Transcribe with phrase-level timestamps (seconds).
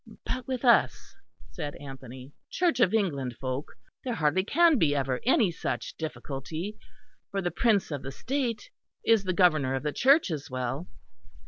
[0.25, 1.15] "But with us,"
[1.51, 3.73] said Anthony "Church of England folk,
[4.03, 6.75] there hardly can be ever any such difficulty;
[7.29, 8.71] for the Prince of the State
[9.05, 10.87] is the Governor of the Church as well."